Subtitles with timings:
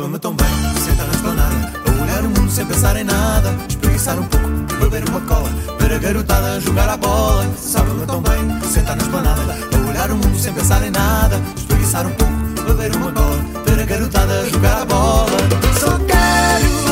[0.00, 0.48] Sabe-me tão bem,
[0.82, 1.72] sentar na esplanada.
[1.86, 3.54] A olhar o mundo sem pensar em nada.
[3.68, 4.48] Espreguiçar um pouco,
[4.80, 5.50] beber uma cola.
[5.78, 7.46] Ver a garotada jogar a bola.
[7.54, 9.58] Sabe-me tão bem, sentar na esplanada.
[9.70, 11.38] A olhar o mundo sem pensar em nada.
[11.54, 12.32] Espreguiçar um pouco,
[12.66, 13.44] beber uma cola.
[13.66, 15.38] Ver a garotada jogar a bola.
[15.78, 16.89] Só quero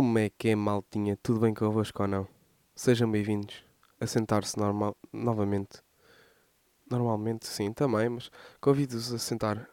[0.00, 1.14] Como é que é, maltinha?
[1.22, 2.26] Tudo bem convosco ou não?
[2.74, 3.62] Sejam bem-vindos
[4.00, 5.82] a sentar-se normal, novamente.
[6.90, 8.30] Normalmente, sim, também, mas
[8.62, 9.68] convido-vos a sentar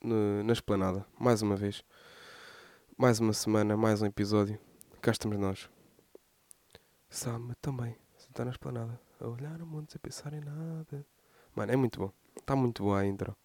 [0.00, 1.82] no- na esplanada, mais uma vez.
[2.96, 4.56] Mais uma semana, mais um episódio.
[5.02, 5.68] Cá estamos nós.
[7.10, 11.04] Sabe-me também, sentar na esplanada, a olhar o mundo sem pensar em nada.
[11.56, 12.12] Mano, é muito bom.
[12.38, 13.36] Está muito boa a intro.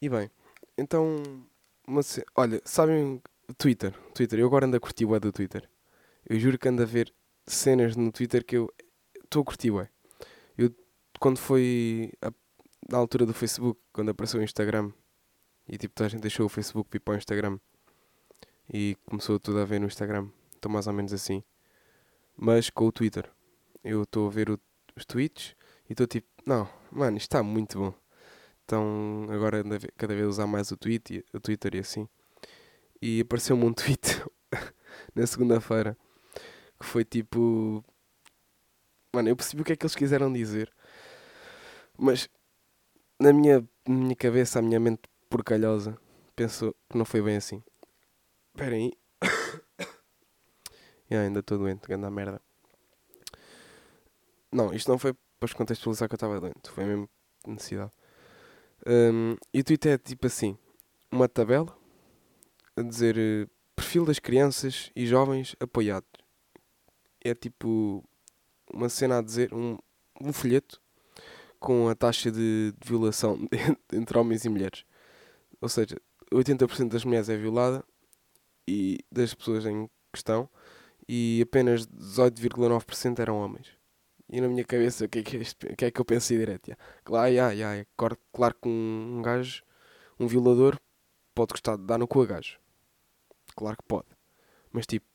[0.00, 0.30] E bem,
[0.78, 1.20] então,
[1.88, 2.02] uma
[2.36, 3.20] olha, sabem
[3.58, 3.92] Twitter?
[4.14, 5.68] Twitter, eu agora ando a curtir o do Twitter.
[6.28, 7.12] Eu juro que ando a ver
[7.46, 8.72] cenas no Twitter que eu
[9.24, 9.88] estou a curtir, ué.
[10.56, 10.70] Eu,
[11.18, 12.32] quando foi a-
[12.88, 14.92] na altura do Facebook, quando apareceu o Instagram,
[15.68, 17.58] e tipo, toda a gente deixou o Facebook para para o Instagram,
[18.72, 21.42] e começou tudo a ver no Instagram, estou mais ou menos assim.
[22.36, 23.30] Mas com o Twitter,
[23.84, 24.60] eu estou a ver o-
[24.96, 25.54] os tweets,
[25.88, 27.94] e estou tipo, não, mano, isto está muito bom.
[28.64, 32.08] Então, agora ando a ver- cada vez usar mais o, tweet, o Twitter e assim.
[33.02, 34.22] E apareceu-me um tweet
[35.12, 35.98] na segunda-feira
[36.78, 37.84] que foi tipo.
[39.12, 40.72] Mano, eu percebi o que é que eles quiseram dizer,
[41.98, 42.28] mas
[43.20, 45.98] na minha, na minha cabeça, a minha mente porcalhosa
[46.34, 47.62] pensou que não foi bem assim.
[48.54, 48.92] Espera aí.
[51.10, 52.40] Ya, ainda estou doente, grande merda.
[54.50, 57.06] Não, isto não foi para contextualizar que eu estava doente, foi mesmo
[57.46, 57.92] necessidade.
[58.86, 60.56] Hum, e o tweet é tipo assim:
[61.10, 61.76] uma tabela
[62.76, 63.46] a dizer eh,
[63.76, 66.08] perfil das crianças e jovens apoiados.
[67.24, 68.04] É tipo
[68.72, 69.78] uma cena a dizer, um,
[70.20, 70.80] um folheto
[71.58, 73.38] com a taxa de, de violação
[73.92, 74.84] entre homens e mulheres.
[75.60, 75.96] Ou seja,
[76.32, 77.84] 80% das mulheres é violada
[78.66, 80.48] e das pessoas em questão
[81.08, 83.68] e apenas 18,9% eram homens.
[84.28, 85.36] E na minha cabeça, o que é que?
[85.36, 86.68] O que, é que eu pensei direto?
[86.68, 88.16] Ya, Claro, ya, é claro,
[88.60, 89.62] que um gajo,
[90.18, 90.78] um violador,
[91.34, 92.58] pode gostar de dar no cu a gajo.
[93.54, 94.08] Claro que pode.
[94.72, 95.06] Mas tipo,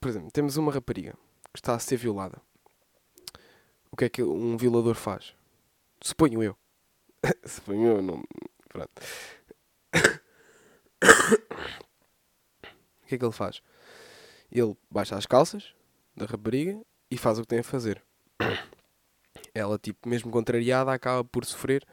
[0.00, 1.14] por exemplo, temos uma rapariga
[1.52, 2.40] que está a ser violada.
[3.90, 5.34] O que é que um violador faz?
[6.00, 6.56] Suponho eu.
[7.46, 8.24] Suponho eu, não.
[8.68, 8.90] Pronto.
[13.04, 13.62] o que é que ele faz?
[14.50, 15.74] Ele baixa as calças
[16.16, 16.80] da rapariga
[17.10, 18.02] e faz o que tem a fazer.
[19.54, 21.86] Ela, tipo, mesmo contrariada, acaba por sofrer.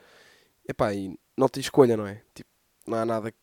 [0.68, 2.24] Epá, e não tem escolha, não é?
[2.34, 2.50] Tipo,
[2.88, 3.34] não há nada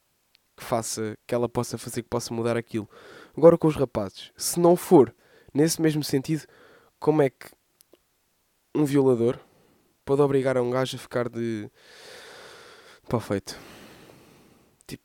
[0.56, 2.89] que faça, que ela possa fazer que possa mudar aquilo.
[3.37, 5.15] Agora com os rapazes, se não for
[5.53, 6.47] nesse mesmo sentido,
[6.99, 7.50] como é que
[8.75, 9.39] um violador
[10.05, 11.71] pode obrigar a um gajo a ficar de
[13.09, 13.59] pau feito?
[14.87, 15.05] Tipo,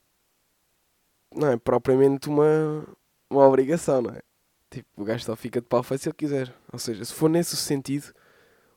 [1.35, 2.87] não é propriamente uma,
[3.29, 4.21] uma obrigação, não é?
[4.69, 6.53] Tipo, o gajo só fica de pau feito se ele quiser.
[6.71, 8.13] Ou seja, se for nesse sentido,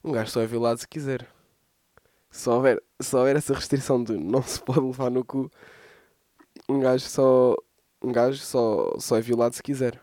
[0.03, 1.27] um gajo só é violado se quiser.
[2.31, 5.49] Se houver, se houver essa restrição de não se pode levar no cu,
[6.69, 7.57] um gajo só
[8.03, 10.01] um gajo só, só é violado se quiser.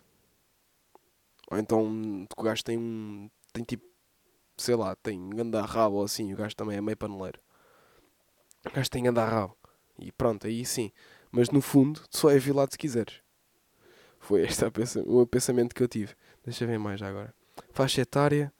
[1.51, 3.29] Ou então o gajo tem um.
[3.53, 3.85] tem tipo,
[4.57, 7.39] sei lá, tem ganda rabo ou assim, o gajo também é meio paneleiro.
[8.65, 9.55] O gajo tem ganda rabo.
[9.99, 10.91] E pronto, aí sim.
[11.31, 13.15] Mas no fundo só é violado se quiseres.
[14.19, 16.15] Foi este o pensa- o pensamento que eu tive.
[16.43, 17.33] Deixa eu ver mais já agora.
[17.71, 18.51] Faixa etária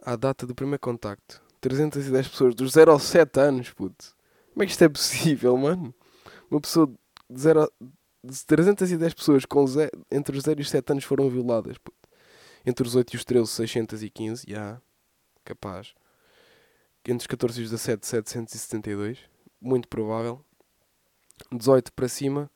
[0.00, 1.42] à data do primeiro contacto.
[1.60, 4.14] 310 pessoas dos 0 aos 7 anos, puto.
[4.52, 5.94] Como é que isto é possível, mano?
[6.50, 6.92] Uma pessoa
[7.32, 7.68] de 0 a...
[8.24, 9.90] de 310 pessoas com ze...
[10.10, 11.76] entre os 0 e os 7 anos foram violadas.
[12.64, 14.80] Entre os 8 e os 13, 615, já.
[15.44, 15.94] Capaz.
[17.04, 19.18] Entre os 14 e os 17, 772.
[19.60, 20.44] Muito provável.
[21.50, 22.50] 18 para cima,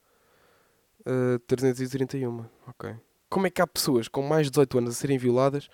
[1.01, 2.45] uh, 331.
[2.69, 2.95] Ok.
[3.29, 5.69] Como é que há pessoas com mais de 18 anos a serem violadas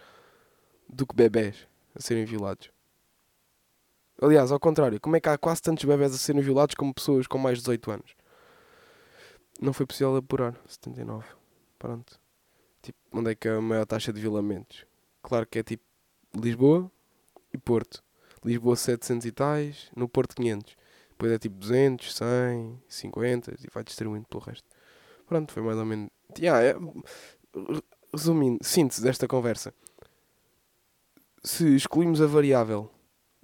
[0.89, 2.71] do que bebés a serem violados?
[4.21, 7.27] Aliás, ao contrário, como é que há quase tantos bebés a serem violados como pessoas
[7.27, 8.15] com mais de 18 anos?
[9.61, 10.59] Não foi possível apurar.
[10.67, 11.27] 79.
[11.79, 12.21] Pronto.
[12.81, 14.85] Tipo, onde é que é a maior taxa de violamentos?
[15.23, 15.85] Claro que é tipo
[16.35, 16.91] Lisboa
[17.53, 18.03] e Porto.
[18.45, 20.77] Lisboa 700 e tais, no Porto 500.
[21.11, 24.69] Depois é tipo 200, 100, 50 e vai distribuindo pelo resto.
[25.27, 26.11] Pronto, foi mais ou menos.
[26.37, 26.75] Yeah, é...
[28.13, 29.73] Resumindo, síntese desta conversa.
[31.45, 32.91] se excluímos a variável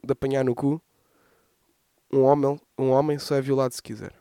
[0.02, 0.82] de apanhar no cu,
[2.12, 4.14] um homem, um homem só é violado se quiser.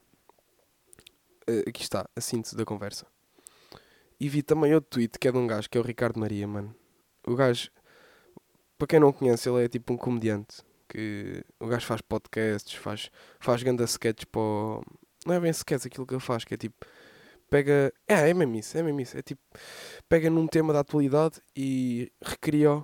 [1.50, 3.06] Uh, aqui está a síntese da conversa.
[4.20, 6.48] E vi também outro tweet que é de um gajo que é o Ricardo Maria,
[6.48, 6.76] mano.
[7.26, 7.70] O gajo,
[8.78, 10.64] para quem não conhece, ele é tipo um comediante.
[10.90, 14.42] Que o gajo faz podcasts, faz, faz ganda sketches para.
[15.26, 16.86] Não é bem sketches aquilo que ele faz, que é tipo.
[17.50, 17.94] Pega.
[18.08, 19.18] É, é mesmo isso, é mesmo isso.
[19.18, 19.42] É tipo.
[20.10, 22.84] Pega num tema da atualidade e recria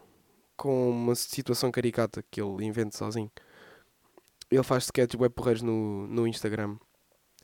[0.56, 3.32] com uma situação caricata que ele inventa sozinho.
[4.52, 6.78] Ele faz sketches web porreiros no, no Instagram.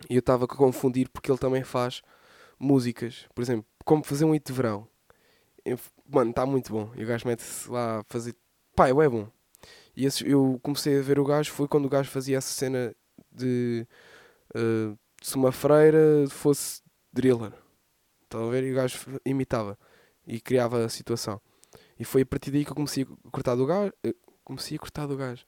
[0.09, 2.01] E eu estava a confundir porque ele também faz
[2.59, 3.25] músicas.
[3.33, 4.87] Por exemplo, como fazer um hit de verão.
[6.07, 6.91] Mano, está muito bom.
[6.95, 8.35] E o gajo mete-se lá a fazer.
[8.75, 9.27] Pá, é bom.
[9.95, 12.95] E esse, eu comecei a ver o gajo foi quando o gajo fazia essa cena
[13.31, 13.85] de.
[14.55, 16.81] Uh, se uma freira fosse
[17.11, 17.51] driller.
[18.23, 18.63] Estão a ver?
[18.63, 19.77] E o gajo imitava.
[20.25, 21.41] E criava a situação.
[21.99, 23.91] E foi a partir daí que eu comecei a cortar do gajo.
[24.03, 25.45] Eh, comecei a cortar do gajo.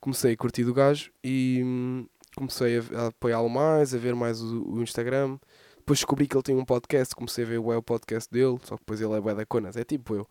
[0.00, 4.40] Comecei a curtir do gajo e hum, comecei a, a apoiá-lo mais, a ver mais
[4.40, 5.38] o, o, Instagram.
[5.76, 8.82] Depois descobri que ele tem um podcast, comecei a ver o podcast dele, só que
[8.82, 10.28] depois ele é bué da conas, é tipo eu.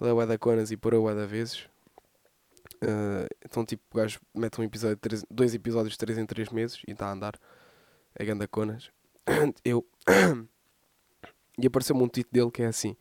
[0.00, 1.68] Ele é bué da conas e parou bué da vezes.
[2.76, 6.50] Uh, então tipo, o gajo mete um episódio, três, dois episódios de 3 em 3
[6.50, 7.34] meses e está a andar.
[8.14, 8.90] É ganda conas.
[9.64, 9.86] Eu...
[11.58, 12.96] e apareceu-me um título dele que é assim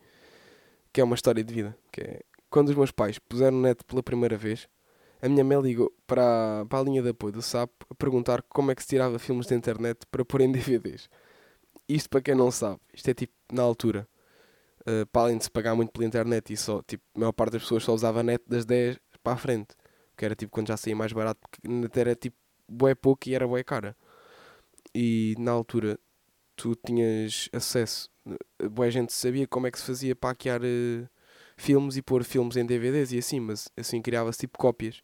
[0.95, 1.77] que é uma história de vida.
[1.91, 4.65] Que é quando os meus pais puseram net pela primeira vez,
[5.25, 8.71] a minha mãe ligou para, para a linha de apoio do SAP a perguntar como
[8.71, 11.09] é que se tirava filmes da internet para pôr em DVDs.
[11.89, 14.07] Isto para quem não sabe, isto é tipo na altura.
[14.81, 17.53] Uh, para além de se pagar muito pela internet e só, tipo, a maior parte
[17.53, 19.75] das pessoas só usava net das 10 para a frente.
[20.15, 22.37] Que era tipo quando já saía mais barato, porque até era tipo
[22.69, 23.97] bué pouco e era bué cara.
[24.93, 25.99] E na altura
[26.55, 28.09] tu tinhas acesso
[28.71, 31.07] boa gente sabia como é que se fazia para hackear uh,
[31.57, 35.01] filmes e pôr filmes em DVDs e assim, mas assim criava-se tipo cópias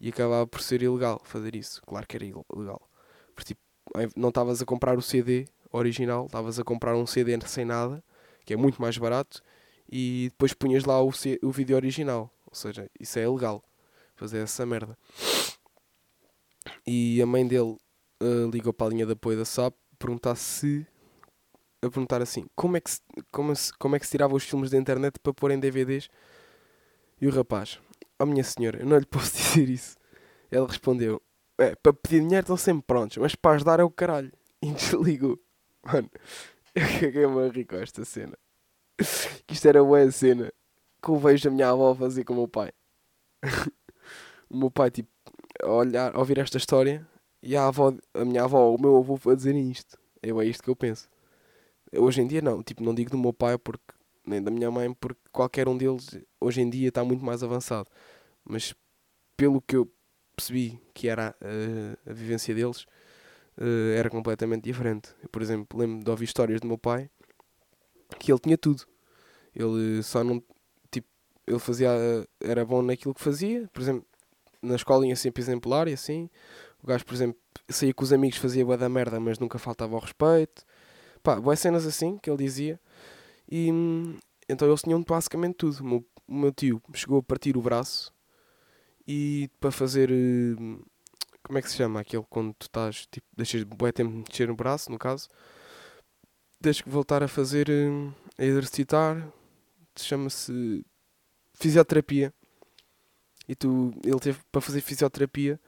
[0.00, 1.82] e acabava por ser ilegal fazer isso.
[1.86, 2.90] Claro que era ilegal.
[3.34, 3.60] Porque tipo,
[4.16, 8.02] não estavas a comprar o CD original, estavas a comprar um CD sem nada,
[8.44, 9.42] que é muito mais barato,
[9.90, 12.30] e depois punhas lá o, C o vídeo original.
[12.46, 13.62] Ou seja, isso é ilegal.
[14.14, 14.96] Fazer essa merda.
[16.86, 17.76] E a mãe dele
[18.22, 20.86] uh, ligou para a linha de apoio da SAP perguntar se
[21.82, 23.00] a perguntar assim: como é, que se,
[23.30, 26.08] como, se, como é que se tirava os filmes da internet para pôr em DVDs?
[27.20, 27.78] E o rapaz:
[28.18, 29.96] Oh, minha senhora, eu não lhe posso dizer isso.
[30.50, 31.20] Ele respondeu:
[31.58, 34.32] É, para pedir dinheiro estão sempre prontos, mas para ajudar é o caralho.
[34.62, 35.38] E desligou.
[35.84, 36.10] Mano,
[36.74, 38.36] eu caguei-me a com esta cena.
[39.46, 40.52] Que isto era boa cena
[41.02, 42.72] que eu vejo a minha avó fazer com o meu pai.
[44.50, 45.10] o meu pai, tipo,
[45.62, 47.06] a olhar, a ouvir esta história
[47.42, 49.96] e a avó, a minha avó, o meu avô a dizerem isto.
[50.22, 51.08] Eu, é isto que eu penso.
[51.96, 53.94] Hoje em dia não, tipo, não digo do meu pai porque,
[54.26, 57.88] nem da minha mãe, porque qualquer um deles hoje em dia está muito mais avançado.
[58.44, 58.74] Mas
[59.36, 59.90] pelo que eu
[60.34, 62.82] percebi que era uh, a vivência deles,
[63.58, 65.10] uh, era completamente diferente.
[65.22, 67.08] Eu, por exemplo, lembro de ouvir histórias do meu pai
[68.18, 68.84] que ele tinha tudo.
[69.54, 70.42] Ele só não.
[70.90, 71.08] Tipo,
[71.46, 71.90] ele fazia.
[72.40, 73.68] Era bom naquilo que fazia.
[73.72, 74.06] Por exemplo,
[74.62, 76.28] na escola ia sempre exemplar e assim.
[76.82, 79.94] O gajo, por exemplo, saía com os amigos, fazia boa da merda, mas nunca faltava
[79.94, 80.64] ao respeito.
[81.22, 82.78] Pá, boas cenas assim que ele dizia.
[83.50, 83.70] E
[84.48, 85.80] então eles tinham basicamente tudo.
[85.80, 88.12] O meu, o meu tio chegou a partir o braço
[89.06, 90.10] e para fazer.
[90.10, 90.56] Eh,
[91.42, 92.00] como é que se chama?
[92.00, 93.06] Aquele quando tu estás.
[93.06, 95.28] Tipo, deixas bué tempo de mexer no braço, no caso.
[96.60, 97.68] Tens que voltar a fazer.
[97.68, 99.26] Eh, a exercitar.
[99.96, 100.84] Chama-se.
[101.54, 102.32] Fisioterapia.
[103.48, 103.92] E tu.
[104.04, 105.60] Ele teve para fazer fisioterapia.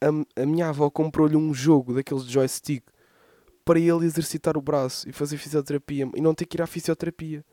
[0.00, 2.84] A, a minha avó comprou-lhe um jogo daqueles joystick
[3.66, 7.44] para ele exercitar o braço e fazer fisioterapia e não ter que ir à fisioterapia.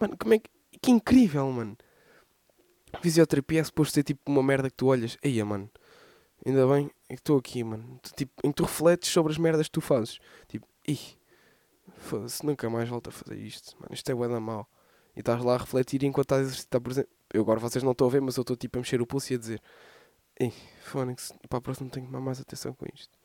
[0.00, 0.48] Mano, como é que.
[0.80, 1.76] Que incrível, mano.
[3.00, 5.18] Fisioterapia é suposto ser tipo uma merda que tu olhas.
[5.22, 5.68] Eia, mano.
[6.44, 7.98] Ainda bem que estou aqui, mano.
[8.14, 10.20] Tipo, em que tu refletes sobre as merdas que tu fazes.
[10.46, 11.16] Tipo, ih,
[11.96, 13.92] foda-se, nunca mais volto a fazer isto, mano.
[13.92, 14.68] Isto é da mal.
[15.16, 17.10] E estás lá a refletir enquanto estás a exercitar, por exemplo.
[17.32, 19.32] Eu agora vocês não estão a ver, mas eu estou tipo a mexer o pulso
[19.32, 19.62] e a dizer:
[20.38, 23.18] Ei, fónix, para a próxima tenho que tomar mais atenção com isto.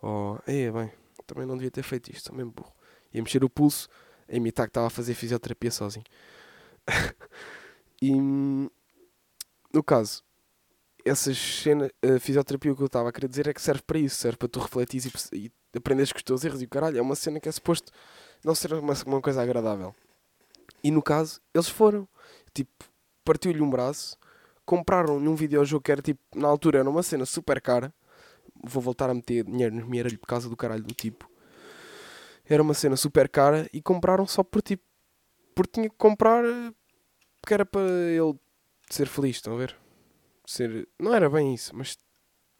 [0.00, 1.01] Oh, é bem
[1.32, 2.72] também não devia ter feito isto, sou mesmo burro.
[3.12, 3.88] Ia mexer o pulso,
[4.28, 6.04] a imitar que estava a fazer fisioterapia sozinho.
[8.00, 10.22] e no caso,
[11.04, 14.16] essa cena, a fisioterapia, que eu estava a querer dizer é que serve para isso,
[14.16, 17.02] serve para tu refletir e, e aprenderes com os teus erros e o caralho, é
[17.02, 17.90] uma cena que é suposto
[18.44, 19.94] não ser uma, uma coisa agradável.
[20.82, 22.08] E no caso, eles foram,
[22.52, 22.70] tipo,
[23.24, 24.16] partiu-lhe um braço,
[24.64, 27.92] compraram num videojogo que era tipo, na altura era uma cena super cara,
[28.62, 31.30] vou voltar a meter dinheiro no esmeralho por causa do caralho do tipo.
[32.44, 34.84] Era uma cena super cara e compraram só por tipo.
[35.54, 36.44] Porque tinha que comprar.
[37.40, 38.34] Porque era para ele
[38.88, 39.76] ser feliz, estão a ver?
[40.46, 40.88] Ser...
[40.98, 41.98] Não era bem isso, mas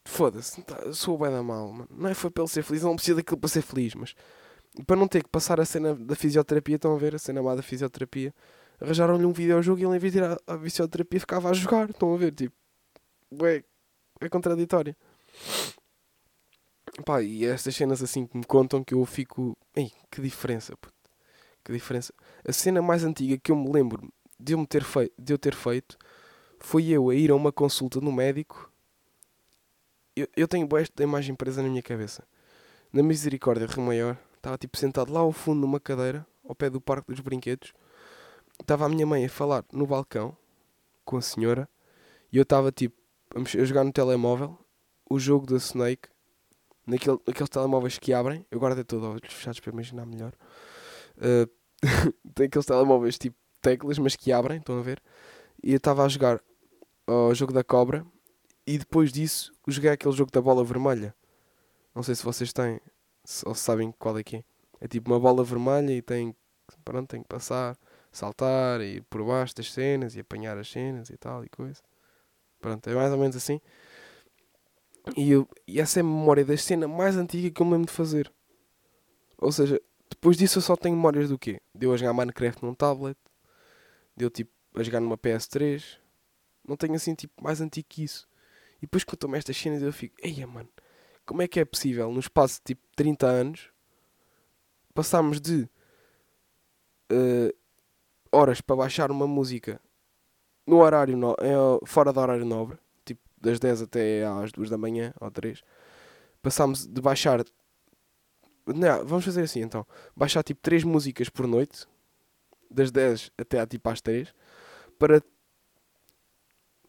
[0.05, 1.89] foda-se, tá, sou bem da mal, mano.
[1.91, 4.15] Não é foi para ele ser feliz, não precisa daquilo para ser feliz, mas
[4.87, 7.15] para não ter que passar a cena da fisioterapia, estão a ver?
[7.15, 8.35] A cena má da fisioterapia,
[8.81, 11.91] arranjaram-lhe um videojogo e ele, em vez de ir à, à fisioterapia, ficava a jogar,
[11.91, 12.33] estão a ver?
[12.33, 12.55] Tipo,
[13.41, 13.63] ué,
[14.21, 14.97] é contraditório.
[17.05, 19.57] Pá, e estas cenas assim que me contam que eu fico.
[19.75, 20.93] Ei, que diferença, puto.
[21.65, 22.13] Que diferença.
[22.47, 25.39] A cena mais antiga que eu me lembro de eu, me ter, fei de eu
[25.39, 25.97] ter feito
[26.61, 28.71] foi eu a ir a uma consulta no médico.
[30.15, 32.25] Eu, eu tenho esta imagem presa na minha cabeça.
[32.93, 36.81] Na Misericórdia Rio Maior, estava tipo sentado lá ao fundo numa cadeira, ao pé do
[36.81, 37.73] Parque dos Brinquedos.
[38.61, 40.37] Estava a minha mãe a falar no balcão
[41.05, 41.67] com a senhora
[42.31, 42.97] e eu estava tipo
[43.35, 44.59] a jogar no telemóvel
[45.09, 46.12] o jogo da Snake
[46.87, 48.47] naquele, naqueles telemóveis que abrem.
[48.51, 50.33] Eu agora estou olhos fechados para imaginar melhor.
[51.17, 51.51] Uh,
[52.35, 55.03] tem aqueles telemóveis tipo teclas, mas que abrem, estão a ver?
[55.62, 56.41] E eu estava a jogar
[57.07, 58.05] o jogo da cobra
[58.67, 61.15] e depois disso joguei aquele jogo da bola vermelha.
[61.95, 62.81] Não sei se vocês têm
[63.45, 64.45] ou sabem qual é que é.
[64.81, 66.35] É tipo uma bola vermelha e tem,
[66.85, 67.79] pronto, tem que passar,
[68.11, 71.81] saltar e por baixo das cenas e apanhar as cenas e tal e coisa.
[72.61, 73.61] Pronto, é mais ou menos assim.
[75.17, 77.87] E, eu, e essa é a memória da cena mais antiga que eu me lembro
[77.87, 78.33] de fazer.
[79.39, 81.61] Ou seja, depois disso eu só tenho memórias do quê?
[81.75, 83.17] De eu a jogar Minecraft num tablet,
[84.17, 85.99] de eu tipo a jogar numa PS3.
[86.67, 88.29] Não tenho assim tipo mais antigo que isso.
[88.79, 90.69] E depois que eu tomo estas cenas eu fico, eia mano,
[91.27, 93.71] como é que é possível no espaço de tipo 30 anos
[94.95, 95.69] passarmos de
[97.11, 97.55] uh,
[98.31, 99.81] horas para baixar uma música
[100.67, 102.79] no horário no, é, fora do horário nobre
[103.43, 105.63] das 10 até às 2 da manhã ou 3,
[106.41, 107.45] passámos de baixar.
[108.65, 109.85] Não, vamos fazer assim então.
[110.17, 111.87] Baixar tipo 3 músicas por noite,
[112.71, 114.33] das 10 até tipo às 3,
[114.99, 115.21] para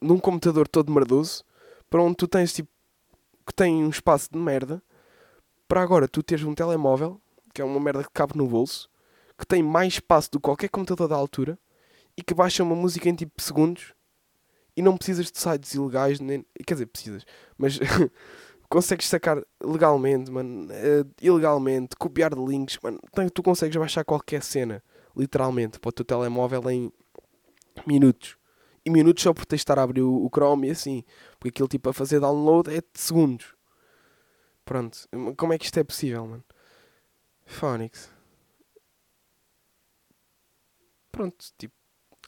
[0.00, 1.44] num computador todo merdoso,
[1.90, 2.70] para onde tu tens tipo
[3.46, 4.82] que tem um espaço de merda,
[5.66, 7.20] para agora tu teres um telemóvel,
[7.52, 8.88] que é uma merda que cabe no bolso,
[9.36, 11.58] que tem mais espaço do que qualquer computador da altura
[12.16, 13.93] e que baixa uma música em tipo segundos
[14.76, 17.24] e não precisas de sites ilegais, nem, quer dizer, precisas,
[17.56, 17.78] mas
[18.68, 23.00] consegues sacar legalmente, mano, uh, ilegalmente, copiar links, mano,
[23.32, 24.82] tu consegues baixar qualquer cena,
[25.16, 26.92] literalmente, para o teu telemóvel em
[27.86, 28.36] minutos.
[28.84, 31.04] E minutos só por testar a abrir o, o Chrome e assim,
[31.38, 33.54] porque aquilo tipo a fazer download é de segundos.
[34.64, 34.98] Pronto,
[35.36, 36.44] como é que isto é possível, mano?
[37.46, 38.10] Phonics.
[41.12, 41.74] Pronto, tipo.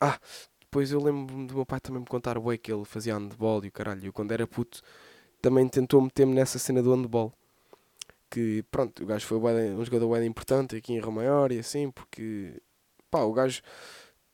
[0.00, 0.18] Ah,
[0.66, 3.68] depois eu lembro-me do meu pai também me contar o que ele fazia handball e
[3.68, 4.04] o caralho.
[4.04, 4.82] Eu, quando era puto,
[5.40, 7.32] também tentou meter-me nessa cena do handball.
[8.28, 12.60] Que pronto, o gajo foi um jogador bem importante aqui em Romaior e assim, porque
[13.10, 13.62] pá, o gajo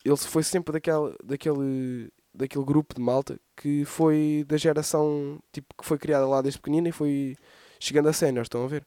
[0.03, 5.85] ele foi sempre daquele, daquele, daquele grupo de malta que foi da geração tipo que
[5.85, 7.37] foi criada lá desde pequenina e foi
[7.79, 8.85] chegando a sénior, estão a ver?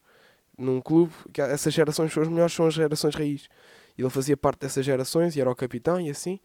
[0.59, 3.49] Num clube, que essas gerações são as melhores, são as gerações raiz.
[3.97, 6.41] E ele fazia parte dessas gerações e era o capitão e assim.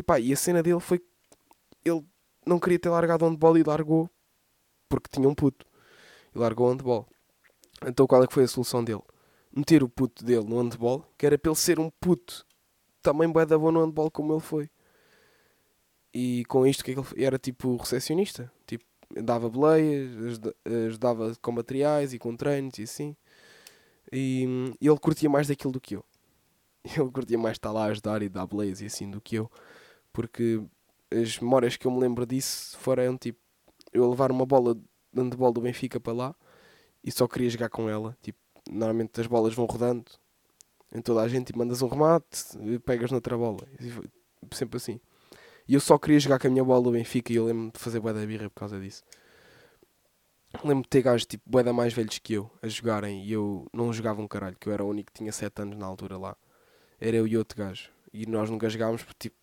[0.00, 0.98] E pá, e a cena dele foi.
[1.84, 2.02] Ele
[2.46, 4.08] não queria ter largado o handball e largou
[4.88, 5.66] porque tinha um puto.
[6.34, 7.06] E largou o handball.
[7.86, 9.02] Então qual é que foi a solução dele?
[9.54, 12.46] Meter o puto dele no handball, que era para ele ser um puto
[13.02, 14.70] também bué da bom no handball como ele foi.
[16.14, 18.50] E com isto é que ele era tipo recepcionista.
[18.66, 18.84] Tipo,
[19.22, 20.40] dava boleias,
[20.86, 23.14] ajudava com materiais e com treinos e assim.
[24.10, 26.04] E, ele curtia mais daquilo do que eu.
[26.96, 29.50] Ele curtia mais estar lá a ajudar e dar boleias e assim do que eu
[30.12, 30.62] porque
[31.10, 33.38] as memórias que eu me lembro disso foram tipo
[33.92, 34.82] eu levar uma bola de
[35.20, 36.34] handball do Benfica para lá
[37.02, 38.16] e só queria jogar com ela.
[38.22, 38.38] Tipo,
[38.70, 40.10] normalmente as bolas vão rodando
[40.92, 43.66] em toda a gente e mandas um remate e pegas noutra bola.
[44.52, 45.00] Sempre assim.
[45.68, 47.78] E eu só queria jogar com a minha bola do Benfica e eu lembro-me de
[47.78, 49.02] fazer bué da birra por causa disso.
[50.64, 53.66] Lembro-me de ter gajos tipo bué da mais velhos que eu a jogarem e eu
[53.72, 56.18] não jogava um caralho, que eu era o único que tinha 7 anos na altura
[56.18, 56.36] lá.
[57.00, 57.90] Era eu e outro gajo.
[58.12, 59.36] E nós nunca jogávamos porque tipo,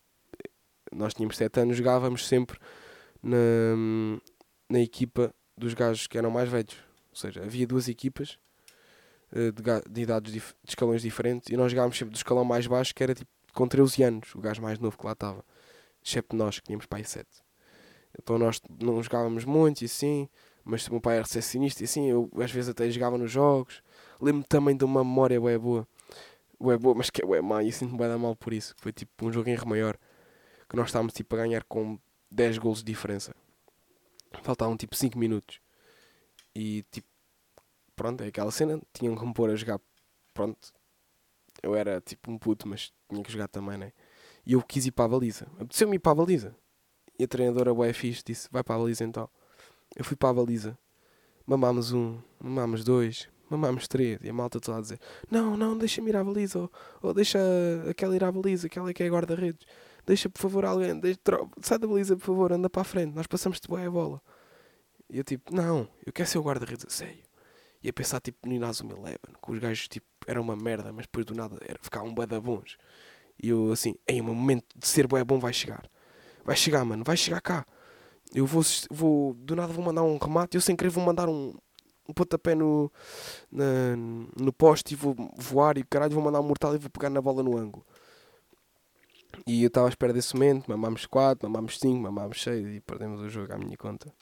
[0.94, 2.60] nós tínhamos 7 anos, jogávamos sempre
[3.22, 3.38] na,
[4.70, 6.76] na equipa dos gajos que eram mais velhos.
[7.10, 8.38] Ou seja, havia duas equipas
[9.32, 12.94] uh, de, de, idades de escalões diferentes e nós jogávamos sempre do escalão mais baixo,
[12.94, 15.44] que era tipo com 13 anos, o gajo mais novo que lá estava.
[16.06, 17.28] Excepto nós, que tínhamos pai 7.
[18.20, 20.30] Então nós não jogávamos muito e assim,
[20.64, 23.82] mas o meu pai era recepcionista e assim, eu às vezes até jogava nos jogos.
[24.22, 25.88] Lembro-me também de uma memória bué boa.
[26.60, 28.76] Bué boa, mas que é bué má e sinto-me da mal por isso.
[28.78, 29.98] Foi tipo um jogo em Maior
[30.70, 32.00] que nós estávamos tipo a ganhar com
[32.32, 33.36] 10 gols de diferença.
[34.44, 35.60] Faltavam tipo 5 minutos.
[36.54, 37.08] E tipo,
[37.96, 39.80] pronto, é aquela cena, tinham que me pôr a jogar.
[40.34, 40.74] Pronto,
[41.62, 43.92] eu era tipo um puto, mas tinha que jogar também, né?
[44.46, 45.48] E eu quis ir para a baliza.
[45.60, 46.56] Apeteceu-me ir para a baliza.
[47.20, 49.30] E a treinadora, fixe, disse: vai para a baliza então.
[49.96, 50.78] Eu fui para a baliza.
[51.46, 54.20] Mamámos um, mamámos dois, mamámos três.
[54.22, 56.60] E a malta toda a dizer: Não, não, deixa-me ir à baliza.
[56.60, 56.72] Ou,
[57.02, 57.40] ou deixa
[57.90, 59.66] aquela ir à baliza, aquela é que é guarda-redes.
[60.08, 60.98] Deixa, por favor, alguém.
[60.98, 61.20] Deixa,
[61.62, 63.14] sai da baliza, por favor, anda para a frente.
[63.14, 64.22] Nós passamos-te bem a bola.
[65.10, 67.24] E eu tipo: Não, eu quero ser o guarda-redes a sério.
[67.84, 71.06] E a pensar tipo no Inazuma Eleven, que os gajos tipo eram uma merda, mas
[71.06, 72.78] depois do nada era, ficavam bué bons.
[73.42, 75.84] E eu assim, em um momento de ser bué bom vai chegar.
[76.46, 77.66] Vai chegar, mano, vai chegar cá.
[78.34, 81.54] Eu vou, vou do nada vou mandar um remate, eu sem querer vou mandar um,
[82.08, 82.92] um pontapé no,
[83.52, 83.96] na,
[84.40, 87.22] no poste e vou voar e caralho vou mandar um mortal e vou pegar na
[87.22, 87.86] bola no ângulo.
[89.46, 93.22] E eu estava à espera desse momento, mamámos 4, mamámos 5, mamámos 6 e perdemos
[93.22, 94.14] o jogo à minha conta.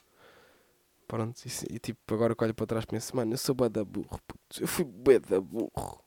[1.08, 3.84] Pronto, e, e tipo, agora que olho para trás penso, mano, eu sou bué da
[3.84, 4.60] burro, puto.
[4.60, 6.04] Eu fui bué da burro.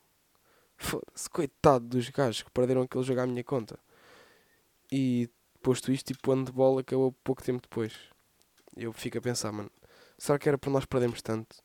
[0.76, 3.78] Foda-se, coitado dos gajos que perderam aquele jogo à minha conta.
[4.92, 5.30] E
[5.62, 7.94] posto isto, tipo, o handball acabou pouco tempo depois.
[8.76, 9.70] Eu fico a pensar, mano,
[10.18, 11.56] será que era por nós perdermos tanto?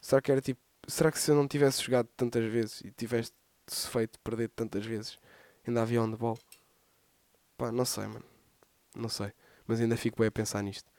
[0.00, 3.32] Será que era tipo, será que se eu não tivesse jogado tantas vezes e tivesse
[3.90, 5.18] feito perder tantas vezes,
[5.70, 6.38] ainda havia handball?
[7.56, 8.24] Pá, não sei, mano.
[8.94, 9.32] Não sei.
[9.66, 10.90] Mas ainda fico bem a pensar nisto.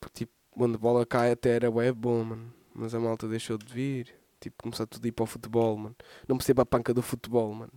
[0.00, 2.54] Porque, tipo, a bola cai até era web bom, mano.
[2.74, 4.14] Mas a malta deixou de vir.
[4.40, 5.96] Tipo, começou tudo a ir para o futebol, mano.
[6.26, 7.72] Não percebo a panca do futebol, mano.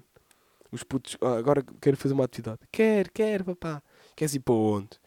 [0.71, 2.59] Os putos, ah, agora quero fazer uma atividade.
[2.71, 3.83] Quer, quer, papá.
[4.15, 4.99] Queres ir para onde?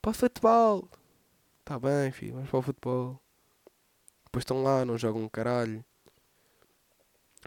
[0.00, 0.88] Para o futebol.
[1.64, 3.20] Tá bem, filho, vamos para o futebol.
[4.24, 5.84] Depois estão lá, não jogam caralho.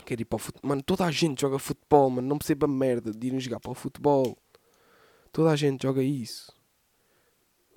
[0.03, 0.69] Quero ir para o futebol.
[0.69, 2.27] Mano, toda a gente joga futebol, mano.
[2.27, 4.37] Não percebo a merda de irem jogar para o futebol.
[5.31, 6.51] Toda a gente joga isso.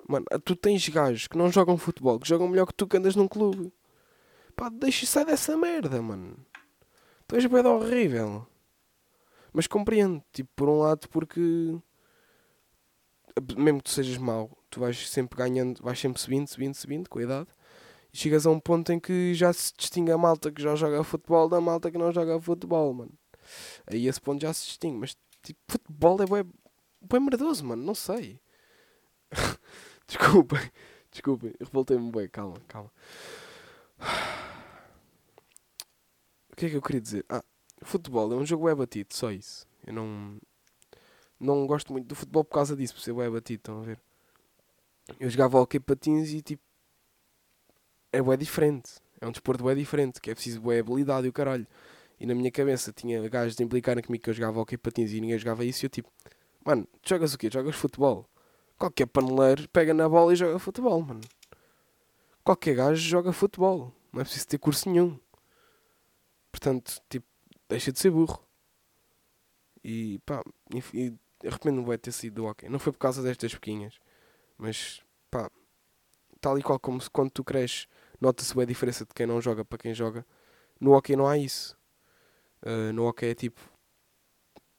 [0.07, 3.15] Mano, tu tens gajos que não jogam futebol, que jogam melhor que tu que andas
[3.15, 3.71] num clube.
[4.55, 6.45] Pá, deixa sair dessa merda, mano.
[7.27, 8.45] Tu és bem horrível.
[9.53, 11.79] Mas compreendo, tipo, por um lado, porque
[13.55, 17.19] mesmo que tu sejas mau, tu vais sempre ganhando, vais sempre subindo, subindo, subindo, com
[17.19, 17.47] a idade.
[18.11, 21.03] E chegas a um ponto em que já se distingue a malta que já joga
[21.03, 23.13] futebol da malta que não joga futebol, mano.
[23.87, 26.51] Aí esse ponto já se distingue, mas tipo, futebol é bem,
[27.01, 28.39] bem merdoso, mano, não sei.
[30.07, 30.71] Desculpem,
[31.11, 32.91] desculpem, revoltei-me bem, calma, calma.
[36.51, 37.23] O que é que eu queria dizer?
[37.29, 37.43] Ah,
[37.83, 39.67] futebol é um jogo é batido, só isso.
[39.85, 40.39] Eu não,
[41.39, 43.99] não gosto muito do futebol por causa disso, por ser é batido, estão a ver?
[45.19, 46.63] Eu jogava hockey patins e tipo.
[48.11, 48.93] É bué diferente.
[49.21, 51.67] É um desporto bué diferente, que é preciso bué habilidade e o caralho.
[52.19, 55.21] E na minha cabeça tinha gajos de implicarem comigo que eu jogava hockey patins e
[55.21, 56.11] ninguém jogava isso e eu tipo.
[56.65, 57.49] Mano, jogas o quê?
[57.51, 58.27] Jogas futebol?
[58.77, 61.21] Qualquer paneleiro pega na bola e joga futebol, mano.
[62.43, 63.93] Qualquer gajo joga futebol.
[64.11, 65.17] Não é preciso ter curso nenhum.
[66.51, 67.25] Portanto, tipo,
[67.69, 68.43] deixa de ser burro.
[69.83, 70.43] E pá,
[70.93, 71.13] e,
[71.45, 72.67] arrependo-me vai ter sido do hockey.
[72.69, 73.99] Não foi por causa destas pequinhas.
[74.57, 75.49] Mas pá,
[76.41, 77.87] tal e qual como quando tu cresces,
[78.19, 80.25] nota-se bem a diferença de quem não joga para quem joga.
[80.79, 81.77] No hockey não há isso.
[82.61, 83.61] Uh, no hockey é tipo,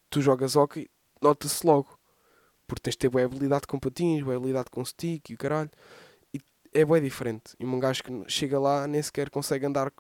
[0.09, 0.91] tu jogas hockey,
[1.23, 1.99] nota-se logo.
[2.67, 5.71] Porque tens de ter boa habilidade com patins, boa habilidade com stick e o caralho.
[6.33, 6.41] E
[6.73, 7.55] é bem diferente.
[7.59, 9.93] E um gajo que chega lá nem sequer consegue andar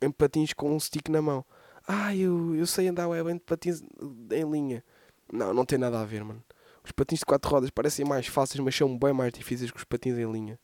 [0.00, 1.44] em patins com um stick na mão.
[1.86, 3.82] Ah, eu, eu sei andar bem de patins
[4.30, 4.82] em linha.
[5.30, 6.42] Não, não tem nada a ver, mano.
[6.82, 9.84] Os patins de quatro rodas parecem mais fáceis, mas são bem mais difíceis que os
[9.84, 10.58] patins em linha.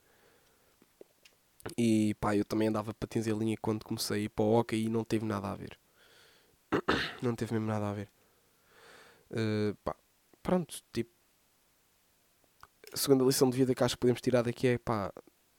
[1.76, 4.84] E pá, eu também andava patins em linha quando comecei a ir para o hockey
[4.84, 5.78] e não teve nada a ver.
[7.22, 8.10] não teve mesmo nada a ver.
[9.30, 9.94] Uh, pá,
[10.42, 11.10] pronto, tipo,
[12.92, 15.12] a segunda lição de vida que acho que podemos tirar daqui é pá,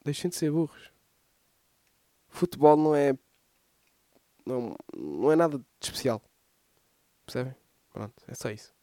[0.03, 0.91] deixem de ser burros.
[2.29, 3.13] Futebol não é.
[4.45, 6.21] Não, não é nada de especial.
[7.25, 7.55] Percebem?
[7.93, 8.73] Pronto, é só isso.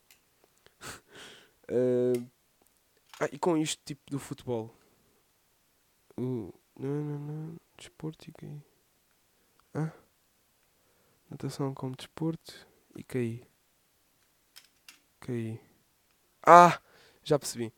[1.70, 2.30] uh,
[3.20, 4.74] ah, e com isto tipo do futebol.
[6.16, 7.56] Uh, não, não, não.
[7.76, 8.62] Desporto e caí.
[9.74, 9.92] Ah?
[11.30, 13.44] Natação como desporto e caí.
[15.20, 15.60] Caí.
[16.46, 16.80] Ah!
[17.22, 17.72] Já percebi.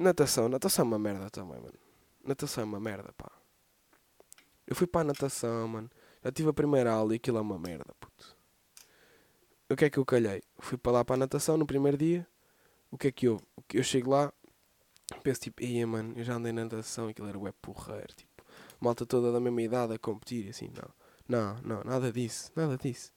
[0.00, 1.78] Natação, natação é uma merda também, mano.
[2.24, 3.30] Natação é uma merda, pá.
[4.66, 5.90] Eu fui para a natação, mano.
[6.22, 8.36] Já tive a primeira aula e aquilo é uma merda, puto.
[9.68, 10.42] O que é que eu calhei?
[10.58, 12.26] Fui para lá para a natação no primeiro dia.
[12.90, 13.40] O que é que eu?
[13.74, 14.32] Eu chego lá,
[15.22, 18.44] penso tipo, ia mano, eu já andei na natação aquilo era web porreiro, tipo,
[18.80, 20.88] malta toda da mesma idade a competir, assim, não.
[21.28, 23.12] Não, não, nada disso, nada disso.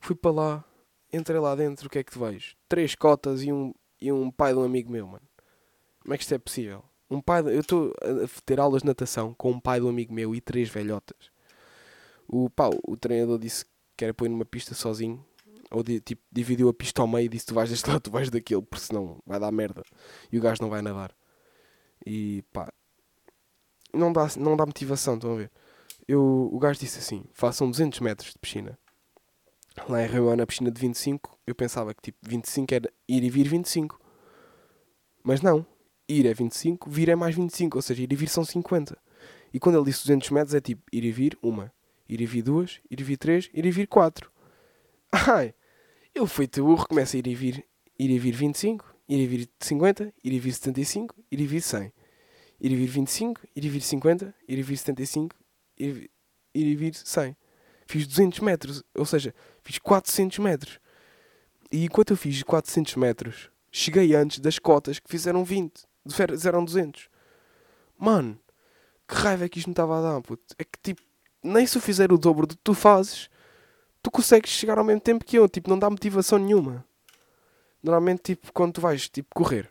[0.00, 0.64] Fui para lá,
[1.12, 2.54] entrei lá dentro, o que é que te vejo?
[2.68, 5.26] Três cotas e um, e um pai de um amigo meu, mano.
[6.00, 6.84] Como é que isto é possível?
[7.10, 10.12] Um pai, eu estou a ter aulas de natação com um pai de um amigo
[10.12, 11.30] meu e três velhotas.
[12.28, 13.64] O pau, o treinador disse
[13.96, 15.24] que era pôr numa pista sozinho
[15.70, 18.30] Ou tipo, dividiu a pista ao meio e disse tu vais deste lado, tu vais
[18.30, 19.82] daquele, porque senão vai dar merda.
[20.30, 21.14] E o gajo não vai nadar.
[22.06, 22.72] E pá,
[23.92, 25.50] não dá, não dá motivação, estão a ver?
[26.06, 28.78] Eu, o gajo disse assim: façam 200 metros de piscina.
[29.88, 33.30] Lá em Rio na piscina de 25, eu pensava que tipo 25 era ir e
[33.30, 34.00] vir 25.
[35.22, 35.64] Mas não,
[36.08, 38.98] ir é 25, vir é mais 25, ou seja, ir e vir são 50.
[39.52, 41.72] E quando ele disse 200 metros é tipo ir e vir uma,
[42.08, 44.30] ir e vir duas, ir e vir três, ir e vir quatro.
[45.12, 45.54] Ai,
[46.14, 47.64] eu feito burro, começo a ir e vir,
[47.98, 51.62] ir e vir 25, ir e vir 50, ir e vir 75, ir e vir
[51.62, 51.92] 100.
[52.60, 55.36] Ir e vir 25, ir e vir 50, ir e vir 75,
[55.78, 56.10] ir e vir,
[56.54, 57.36] ir e vir 100.
[57.86, 60.78] Fiz 200 metros, ou seja, fiz 400 metros.
[61.72, 67.08] E enquanto eu fiz 400 metros, cheguei antes das cotas que fizeram 20, fizeram 200.
[67.98, 68.38] Mano,
[69.06, 70.54] que raiva é que isto me estava a dar, puto.
[70.58, 71.02] É que tipo,
[71.42, 73.30] nem se eu fizer o dobro do que tu fazes,
[74.02, 75.48] tu consegues chegar ao mesmo tempo que eu.
[75.48, 76.84] Tipo, não dá motivação nenhuma.
[77.88, 79.70] Normalmente, tipo, quando tu vais tipo, correr,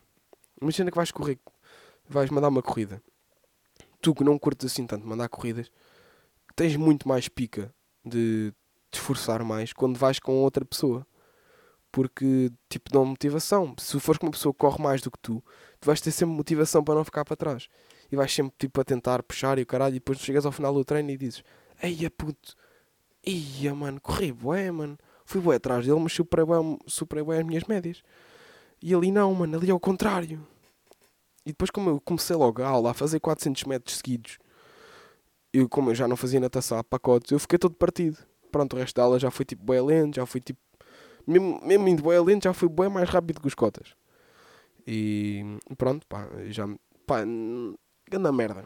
[0.59, 1.37] imagina que vais correr,
[2.09, 2.99] vais mandar uma corrida.
[4.01, 5.71] Tu que não curtes assim tanto mandar corridas,
[6.55, 7.71] tens muito mais pica
[8.03, 8.51] de
[8.89, 11.05] te esforçar mais quando vais com outra pessoa.
[11.91, 13.75] Porque, tipo, dão motivação.
[13.77, 15.43] Se fores com uma pessoa que corre mais do que tu,
[15.79, 17.69] tu vais ter sempre motivação para não ficar para trás.
[18.11, 19.95] E vais sempre, tipo, a tentar puxar e o caralho.
[19.95, 21.43] E depois chegas ao final do treino e dizes:
[21.83, 22.55] Eia puto,
[23.23, 24.97] Ia, mano, corri bué, mano.
[25.27, 28.01] Fui bué atrás dele, mas superei bué, superei bué as minhas médias.
[28.81, 30.41] E ali não, mano, ali é o contrário.
[31.45, 34.37] E depois, como eu comecei logo a aula a fazer 400 metros seguidos,
[35.51, 38.17] eu, como eu já não fazia natação a pacotes, eu fiquei todo partido.
[38.53, 40.61] Pronto, o resto da aula já foi tipo bué lento, já fui tipo.
[41.27, 43.95] Mesmo, mesmo indo bué lento, já fui bué mais rápido que os cotas.
[44.87, 45.43] E
[45.77, 46.65] pronto, pá, já.
[47.05, 47.17] pá,
[48.09, 48.65] grande merda.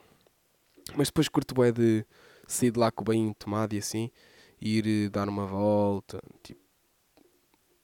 [0.95, 2.05] Mas depois curto bué de
[2.47, 4.11] sair de lá com o banho tomado e assim, e
[4.61, 6.61] ir dar uma volta, tipo,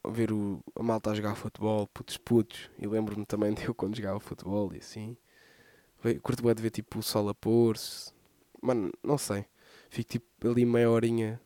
[0.10, 3.98] ver o, a malta a jogar futebol, putos putos, e lembro-me também de eu quando
[3.98, 5.18] jogava futebol e assim.
[6.22, 8.14] Curto bué de ver tipo o sol a pôr-se,
[8.62, 9.46] mano, não sei,
[9.90, 11.42] fico tipo ali meia horinha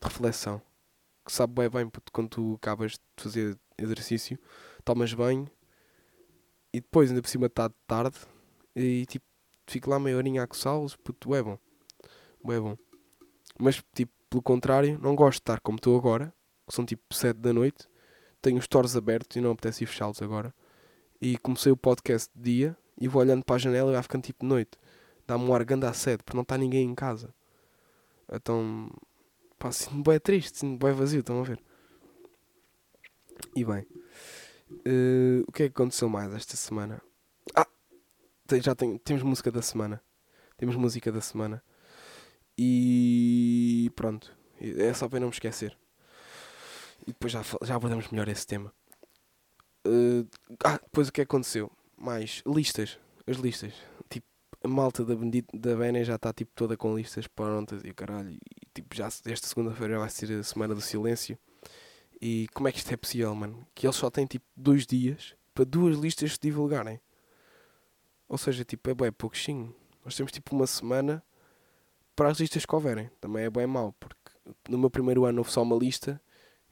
[0.00, 0.62] de reflexão,
[1.26, 4.38] que sabe bué bem, puto, quando tu acabas de fazer exercício,
[4.84, 5.50] tomas banho,
[6.72, 8.16] e depois ainda por cima está de tarde,
[8.74, 9.26] e tipo,
[9.66, 11.58] fico lá meia horinha a coçá-los, puto, é bom.
[12.42, 12.76] Bué bom.
[13.58, 16.32] Mas, tipo, pelo contrário, não gosto de estar como estou agora,
[16.66, 17.88] que são tipo 7 da noite.
[18.40, 20.54] Tenho os stores abertos e não apetece ir fechá-los agora.
[21.20, 24.22] E comecei o podcast de dia e vou olhando para a janela e vai ficando
[24.22, 24.78] tipo de noite.
[25.26, 27.34] Dá-me um ar grande à sede, porque não está ninguém em casa.
[28.30, 28.90] Então,
[29.58, 31.60] pá, sinto-me bué triste, sinto-me bué vazio, estão a ver?
[33.54, 33.86] E bem,
[34.84, 37.00] eh, o que é que aconteceu mais esta semana?
[37.54, 37.66] Ah,
[38.62, 40.02] já tem, temos música da semana.
[40.56, 41.62] Temos música da semana.
[42.58, 44.36] E pronto.
[44.60, 45.78] É só para não me esquecer.
[47.02, 48.72] E depois já, já abordamos melhor esse tema.
[49.84, 50.24] Eh,
[50.64, 51.70] ah, depois o que aconteceu?
[51.96, 52.98] Mais listas.
[53.26, 53.72] As listas.
[54.10, 54.26] Tipo,
[54.64, 57.94] a malta da, Bendito, da Bene já está tipo, toda com listas prontas e o
[57.94, 58.30] caralho.
[58.30, 58.40] E
[58.74, 61.38] tipo, já esta segunda-feira vai ser a semana do silêncio.
[62.20, 63.64] E como é que isto é possível, mano?
[63.74, 67.00] Que eles só têm tipo dois dias para duas listas se divulgarem.
[68.28, 69.74] Ou seja, tipo, é bem pouquinho.
[70.04, 71.22] Nós temos tipo uma semana
[72.18, 73.08] para as listas que houverem.
[73.20, 74.16] Também é bem mau, porque
[74.68, 76.20] no meu primeiro ano houve só uma lista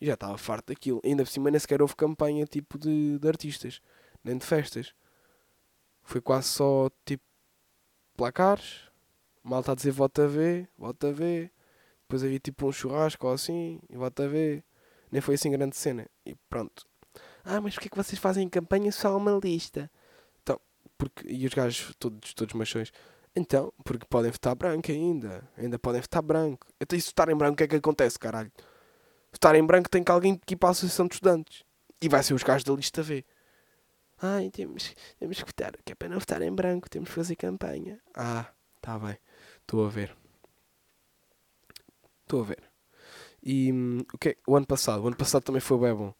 [0.01, 1.01] e já estava farto daquilo.
[1.05, 3.81] Ainda por cima nem sequer houve campanha tipo de, de artistas,
[4.25, 4.93] nem de festas.
[6.03, 7.23] Foi quase só tipo
[8.17, 8.91] placares,
[9.41, 11.49] malta a dizer vota V, vota V.
[12.03, 14.65] Depois havia tipo um churrasco ou assim, e vota V.
[15.13, 16.09] Nem foi assim grande cena.
[16.25, 16.85] E pronto.
[17.45, 19.89] Ah, mas porquê é que vocês fazem campanha só a uma lista?
[20.43, 20.61] Então,
[20.99, 22.93] porque, e os gajos todos, todos machões,
[23.37, 25.49] então, porque podem votar branco ainda.
[25.57, 26.67] Ainda podem votar branco.
[26.81, 28.51] Então, se votar em branco, o que é que acontece, caralho?
[29.31, 31.63] Votar em branco tem que alguém que ir para a Associação de Estudantes.
[32.01, 33.25] E vai ser os gajos da lista V.
[34.21, 35.73] Ai, temos, temos que votar.
[35.85, 38.01] Que é para não votar em branco, temos que fazer campanha.
[38.15, 38.47] Ah,
[38.81, 39.19] tá bem.
[39.61, 40.17] Estou a ver.
[42.23, 42.63] Estou a ver.
[43.43, 45.03] E hum, o que é- o ano passado?
[45.05, 46.15] O ano passado também foi bem bom.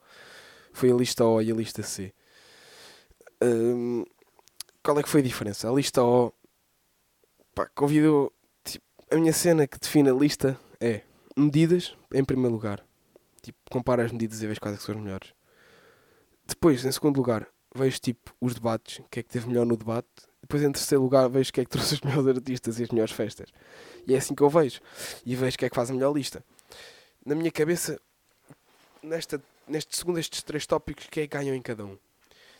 [0.73, 2.13] Foi a lista O e a lista C.
[3.43, 4.05] Hum,
[4.83, 5.69] qual é que foi a diferença?
[5.71, 6.33] A lista O
[7.57, 8.33] pá, convidou.
[8.63, 11.01] Tipo, a minha cena que define a lista é
[11.37, 12.85] medidas em primeiro lugar.
[13.43, 15.33] Tipo, compara as medidas e vês quais é que são as melhores.
[16.47, 19.77] Depois, em segundo lugar, vejo tipo os debates, o que é que teve melhor no
[19.77, 20.07] debate.
[20.43, 22.91] Depois, em terceiro lugar, vejo o que é que trouxe os melhores artistas e as
[22.91, 23.49] melhores festas.
[24.07, 24.81] E é assim que eu vejo.
[25.25, 26.45] E vejo o que é que faz a melhor lista.
[27.25, 27.99] Na minha cabeça,
[29.03, 31.99] nesta, neste segundo estes três tópicos, quem é que ganhou em cada um?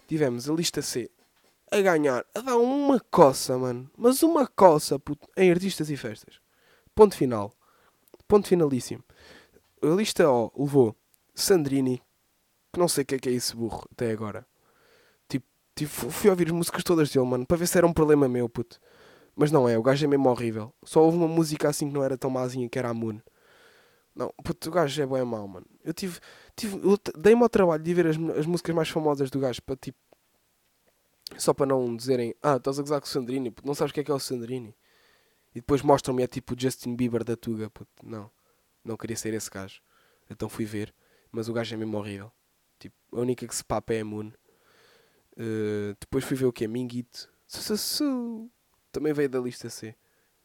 [0.09, 1.11] Tivemos a lista C
[1.71, 3.91] a ganhar, a dar uma coça, mano.
[3.97, 6.41] Mas uma coça, puto, em artistas e festas.
[6.95, 7.53] Ponto final.
[8.29, 9.05] Ponto finalíssimo.
[9.83, 10.97] A lista O levou
[11.35, 12.03] Sandrini,
[12.73, 14.47] que não sei o que é que é esse burro até agora.
[15.29, 18.29] Tipo, tipo, fui ouvir as músicas todas dele, mano, para ver se era um problema
[18.29, 18.81] meu, puto.
[19.35, 20.73] Mas não é, o gajo é mesmo horrível.
[20.83, 23.21] Só houve uma música assim que não era tão mazinha, que era a Moon.
[24.15, 25.67] Não, puto, o gajo é bem mau, mano.
[25.85, 26.19] Eu tive,
[26.57, 26.81] tive
[27.19, 29.99] dei-me ao trabalho de ver as, as músicas mais famosas do gajo, para tipo,
[31.37, 33.95] só para não dizerem, ah, estás a gozar com o Sandrini, puto, não sabes o
[33.95, 34.75] que é que é o Sandrini.
[35.55, 37.91] E depois mostram-me é tipo o Justin Bieber da Tuga, puto.
[38.03, 38.31] Não,
[38.85, 39.81] não queria ser esse gajo.
[40.31, 40.95] Então fui ver,
[41.33, 42.31] mas o gajo é mesmo horrível.
[42.79, 44.31] Tipo, a única que se papa é a Moon.
[45.33, 47.29] Uh, depois fui ver o que é Minguito.
[48.93, 49.95] Também veio da lista C.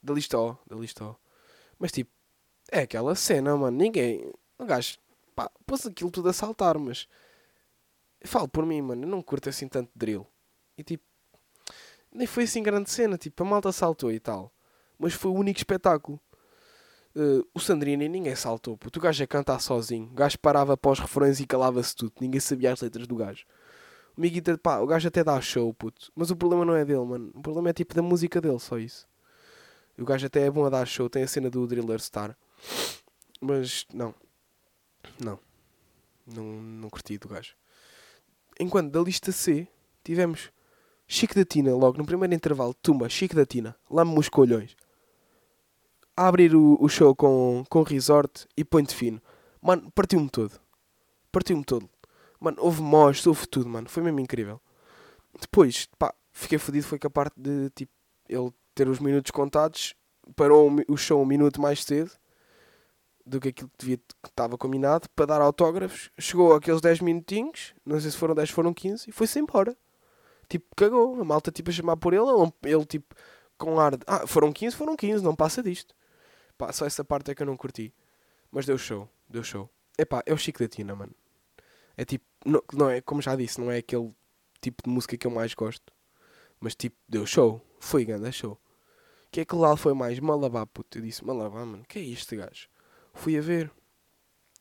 [0.01, 1.15] Da lista O, da lista O.
[1.77, 2.11] Mas tipo,
[2.71, 3.77] é aquela cena, mano.
[3.77, 4.31] Ninguém.
[4.57, 4.97] O gajo,
[5.35, 7.07] pá, pôs aquilo tudo a saltar, mas.
[8.23, 9.03] Falo por mim, mano.
[9.03, 10.25] Eu não curto assim tanto drill.
[10.81, 11.03] E tipo,
[12.11, 13.17] nem foi assim grande cena.
[13.17, 14.51] Tipo, a malta saltou e tal.
[14.97, 16.19] Mas foi o único espetáculo.
[17.15, 18.79] Uh, o Sandrini ninguém saltou.
[18.83, 20.07] O gajo a cantar sozinho.
[20.07, 22.13] O gajo parava para os refrões e calava-se tudo.
[22.19, 23.45] Ninguém sabia as letras do gajo.
[24.17, 26.11] O Miguita, pá, o gajo até dá show, puto.
[26.15, 27.31] Mas o problema não é dele, mano.
[27.35, 29.07] O problema é tipo da música dele, só isso.
[29.99, 31.07] O gajo até é bom a dar show.
[31.09, 32.35] Tem a cena do Driller Star.
[33.39, 34.15] Mas não.
[35.19, 35.39] Não.
[36.25, 37.55] Não, não curti do gajo.
[38.59, 39.67] Enquanto da lista C
[40.03, 40.51] tivemos
[41.13, 42.73] Chico da Tina, logo no primeiro intervalo.
[42.73, 43.75] Tumba, Chico da Tina.
[43.89, 44.77] Lame-me os colhões
[46.15, 49.21] a abrir o, o show com, com resort e ponto fino.
[49.61, 50.57] Mano, partiu-me todo.
[51.29, 51.89] Partiu-me todo.
[52.39, 53.89] Mano, houve mós, houve tudo, mano.
[53.89, 54.61] Foi mesmo incrível.
[55.37, 56.87] Depois, pá, fiquei fodido.
[56.87, 57.91] Foi que a parte de, tipo,
[58.29, 59.93] ele ter os minutos contados.
[60.33, 62.09] Parou o show um minuto mais cedo
[63.25, 66.09] do que aquilo que, devia, que estava combinado para dar autógrafos.
[66.17, 69.75] Chegou aqueles 10 minutinhos, não sei se foram 10, foram 15, e foi-se embora.
[70.51, 71.21] Tipo, cagou.
[71.21, 72.25] A malta, tipo, a chamar por ele.
[72.25, 73.15] Ele, ele tipo,
[73.57, 75.95] com ar de, ah, foram 15, foram 15, não passa disto.
[76.57, 77.93] Pá, só essa parte é que eu não curti.
[78.51, 79.69] Mas deu show, deu show.
[79.97, 81.15] Epá, é o Chico da Tina, mano.
[81.95, 84.13] É tipo, não, não é, como já disse, não é aquele
[84.59, 85.93] tipo de música que eu mais gosto.
[86.59, 87.65] Mas tipo, deu show.
[87.79, 88.59] Foi grande show.
[89.31, 90.19] Que é que lá foi mais?
[90.19, 90.97] Malabá, puto.
[90.97, 92.67] Eu disse, Malabá, mano, que é isto, gajo?
[93.13, 93.71] Fui a ver.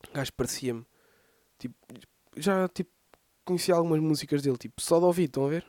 [0.09, 0.85] O gajo parecia-me.
[1.59, 1.75] Tipo,
[2.37, 2.91] já, tipo,
[3.43, 5.65] conhecia algumas músicas dele, tipo, só de ouvir, estão a ver?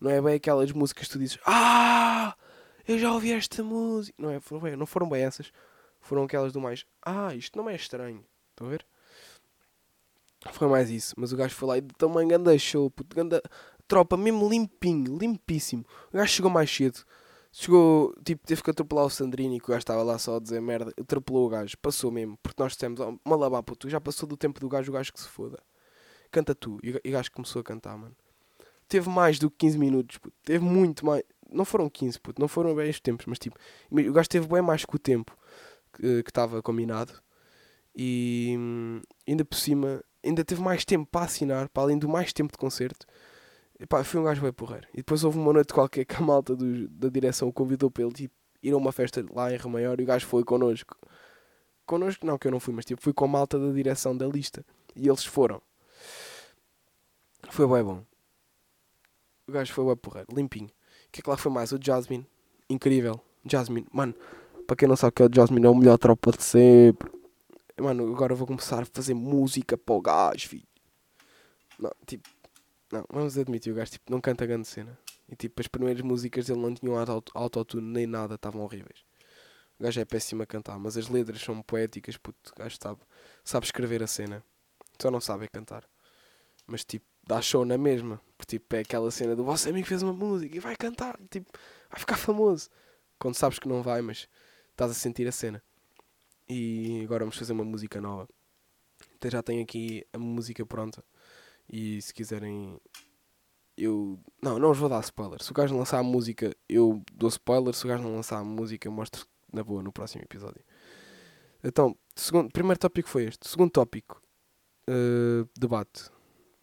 [0.00, 2.36] Não é bem aquelas músicas que tu dizes, ah!
[2.86, 4.14] eu já ouvi esta música.
[4.18, 5.50] Não, é, foram bem, não foram bem essas.
[6.00, 6.84] Foram aquelas do mais.
[7.04, 8.24] Ah, isto não é estranho.
[8.50, 8.86] Estão a ver?
[10.52, 11.14] Foi mais isso.
[11.16, 13.42] Mas o gajo foi lá e também ganda show, puto, ganda
[13.88, 15.84] tropa, mesmo limpinho, limpíssimo.
[16.12, 17.04] O gajo chegou mais cedo.
[17.50, 20.60] Chegou, tipo, teve que atropelar o Sandrini, que o gajo estava lá só a dizer
[20.60, 20.92] merda.
[21.00, 24.60] Atropelou o gajo, passou mesmo, porque nós dissemos, oh, malabá, puto, já passou do tempo
[24.60, 25.58] do gajo, o gajo que se foda.
[26.30, 26.78] Canta tu.
[26.82, 28.14] E o gajo começou a cantar, mano.
[28.88, 30.36] Teve mais do que 15 minutos, puto.
[30.44, 31.22] Teve muito mais.
[31.50, 33.56] Não foram 15, puto, não foram bem os tempos, mas tipo,
[33.90, 35.36] o gajo teve bem mais que o tempo
[35.92, 37.12] que estava combinado.
[37.94, 42.32] E hum, ainda por cima, ainda teve mais tempo para assinar, para além do mais
[42.32, 43.06] tempo de concerto.
[43.78, 44.86] E, pá, foi um gajo bem porreiro.
[44.92, 48.04] E depois houve uma noite qualquer que a malta do, da direção o convidou para
[48.04, 50.96] ele tipo, ir a uma festa lá em Remaior e o gajo foi connosco.
[51.84, 54.26] Connosco, não, que eu não fui, mas tipo, fui com a malta da direção da
[54.26, 54.64] lista.
[54.94, 55.62] E eles foram.
[57.50, 58.02] Foi bem bom.
[59.46, 60.70] O gajo foi bem porreiro, limpinho
[61.16, 61.72] que é que lá foi mais?
[61.72, 62.26] O Jasmine.
[62.68, 63.20] Incrível.
[63.44, 63.86] Jasmine.
[63.90, 64.14] Mano,
[64.66, 67.10] para quem não sabe que é o Jasmine, é o melhor tropa de sempre.
[67.80, 70.66] Mano, agora vou começar a fazer música para o gajo, filho.
[71.78, 72.28] Não, tipo,
[72.90, 74.98] não, vamos admitir, o gajo tipo, não canta grande cena.
[75.28, 76.94] E tipo, as primeiras músicas dele não tinham
[77.34, 79.04] autotune nem nada, estavam horríveis.
[79.78, 82.52] O gajo é péssimo a cantar, mas as letras são poéticas, puto.
[82.52, 83.00] O gajo sabe,
[83.44, 84.42] sabe escrever a cena.
[85.00, 85.84] Só não sabe cantar.
[86.66, 88.20] Mas tipo, dá show na mesma.
[88.36, 91.50] Porque tipo, é aquela cena do vosso amigo fez uma música e vai cantar, tipo,
[91.90, 92.68] vai ficar famoso.
[93.18, 94.28] Quando sabes que não vai, mas
[94.70, 95.62] estás a sentir a cena.
[96.48, 98.28] E agora vamos fazer uma música nova.
[99.16, 101.02] Então já tenho aqui a música pronta.
[101.68, 102.78] E se quiserem.
[103.76, 104.18] Eu.
[104.40, 105.42] Não, não vos vou dar spoiler.
[105.42, 107.74] Se o gajo não lançar a música, eu dou spoiler.
[107.74, 110.62] Se o gajo não lançar a música, mostro na boa no próximo episódio.
[111.64, 113.48] Então, segundo, primeiro tópico foi este.
[113.48, 114.22] Segundo tópico:
[114.88, 116.10] uh, debate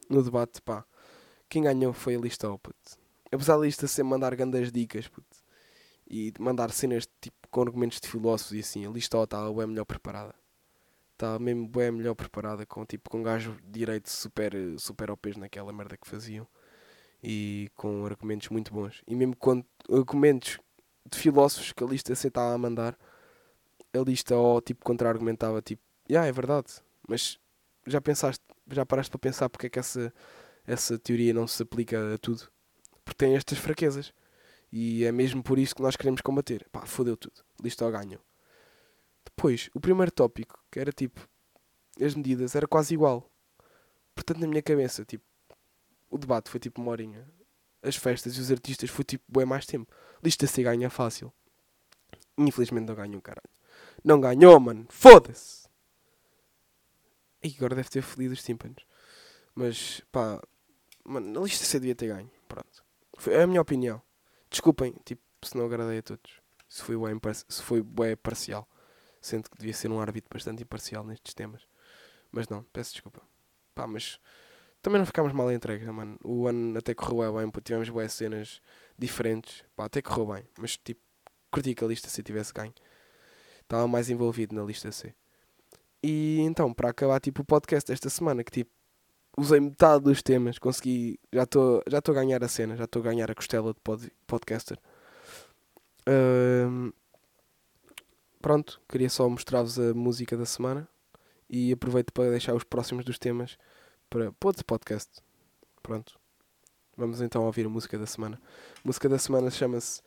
[0.10, 0.86] no debate, pá,
[1.50, 2.98] quem ganhou foi a lista O, puto.
[3.32, 5.38] Apesar da lista ser mandar grandes dicas, puto,
[6.08, 9.68] e mandar cenas tipo com argumentos de filósofos e assim, a lista O estava bem
[9.68, 10.34] melhor preparada.
[11.14, 15.72] Estava mesmo bem melhor preparada, com tipo com um gajo direito super, super OPs naquela
[15.72, 16.48] merda que faziam.
[17.24, 19.02] E com argumentos muito bons.
[19.08, 20.60] E mesmo com argumentos
[21.10, 22.98] de filósofos que a lista C estava a mandar,
[23.94, 27.40] a lista O tipo contra-argumentava tipo, já yeah, é verdade, mas
[27.86, 30.14] já pensaste já paraste para pensar porque é que essa,
[30.66, 32.50] essa teoria não se aplica a tudo?
[33.04, 34.14] Porque tem estas fraquezas.
[34.72, 36.68] E é mesmo por isso que nós queremos combater.
[36.72, 37.44] Pá, fodeu tudo.
[37.62, 38.20] Listo ao ganho.
[39.24, 41.28] Depois, o primeiro tópico, que era tipo.
[42.02, 43.30] as medidas era quase igual.
[44.16, 45.24] Portanto, na minha cabeça, tipo,
[46.10, 47.28] o debate foi tipo uma horinha.
[47.82, 49.94] As festas e os artistas foi tipo, bem mais tempo.
[50.24, 51.32] Lista-se ganha fácil.
[52.38, 53.50] Infelizmente não ganhou, caralho.
[54.04, 54.86] Não ganhou, mano.
[54.90, 55.63] Foda-se.
[57.44, 58.86] E agora deve ter fodido os tímpanos.
[59.54, 60.42] Mas, pá,
[61.04, 62.32] mano, a lista C devia ter ganho.
[62.48, 62.84] Pronto.
[63.18, 64.02] Foi a minha opinião.
[64.50, 66.42] Desculpem, tipo, se não agradei a todos.
[66.70, 68.68] Se foi bem, se foi bem parcial.
[69.22, 71.68] Sendo que devia ser um árbitro bastante imparcial nestes temas.
[72.32, 73.22] Mas não, peço desculpa.
[73.76, 74.20] Pá, mas
[74.82, 76.18] também não ficámos mal entregues, mano.
[76.24, 78.62] O ano até correu bem, tivemos boas cenas
[78.98, 79.64] diferentes.
[79.76, 80.48] Pá, até correu bem.
[80.58, 81.02] Mas tipo,
[81.52, 82.74] curti que a lista C tivesse ganho.
[83.62, 85.14] Estava mais envolvido na lista C.
[86.04, 88.72] E então, para acabar tipo o podcast desta semana, que tipo,
[89.38, 93.06] usei metade dos temas, consegui, já estou já a ganhar a cena, já estou a
[93.06, 94.78] ganhar a costela de pod, podcaster.
[98.42, 100.88] Pronto, queria só mostrar-vos a música da semana
[101.50, 103.58] e aproveito para deixar os próximos dos temas
[104.10, 105.22] para, para outro podcast.
[105.82, 106.20] Pronto.
[106.98, 108.40] Vamos então ouvir a música da semana.
[108.78, 110.02] A música da semana chama-se.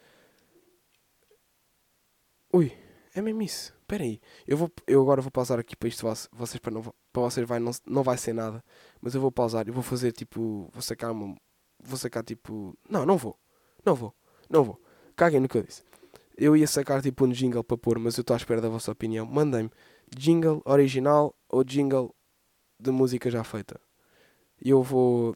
[2.52, 2.72] Ui,
[3.16, 3.72] é mesmo isso.
[3.80, 4.20] Espera aí.
[4.46, 6.06] Eu, vou, eu agora vou pausar aqui para isto.
[6.32, 8.62] Vocês, para, não, para vocês vai, não, não vai ser nada.
[9.00, 10.68] Mas eu vou pausar e vou fazer tipo.
[10.72, 11.34] Vou sacar uma.
[11.82, 12.76] Vou sacar tipo.
[12.88, 13.38] Não, não vou.
[13.84, 14.14] Não vou.
[14.50, 14.80] Não vou.
[15.16, 15.82] Caguem no que eu disse.
[16.36, 18.92] Eu ia sacar tipo um jingle para pôr, mas eu estou à espera da vossa
[18.92, 19.24] opinião.
[19.24, 19.70] Mandem-me
[20.14, 22.14] jingle original ou jingle
[22.78, 23.80] de música já feita.
[24.62, 25.34] E eu vou.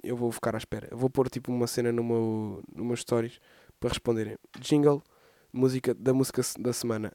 [0.00, 0.86] Eu vou ficar à espera.
[0.92, 3.40] Eu vou pôr tipo uma cena no meu, no meu stories
[3.80, 4.36] para responderem.
[4.60, 5.02] Jingle,
[5.56, 7.12] música da música da semana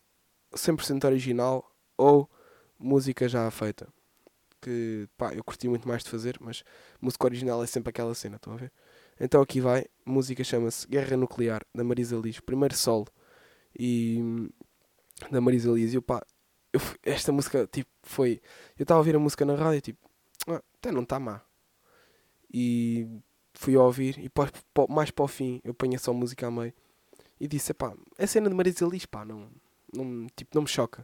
[0.53, 2.29] 100% original ou
[2.79, 3.87] música já feita.
[4.59, 6.63] Que pá, eu curti muito mais de fazer, mas
[6.99, 8.71] música original é sempre aquela cena, estão a ver?
[9.19, 13.07] Então aqui vai, música chama-se Guerra Nuclear, da Marisa Liz, primeiro solo
[13.77, 14.19] e
[15.31, 15.93] da Marisa Liz.
[15.93, 16.25] E eu, pá,
[16.73, 18.41] eu, esta música, tipo, foi.
[18.77, 20.09] Eu estava a ouvir a música na rádio, tipo,
[20.47, 21.41] ah, até não está má.
[22.53, 23.07] E
[23.53, 24.31] fui a ouvir, e
[24.89, 26.73] mais para o fim, eu ponho só música a meio.
[27.41, 29.49] E disse, pá, é cena de Marisa Liz, pá, não,
[29.91, 31.03] não, tipo, não me choca.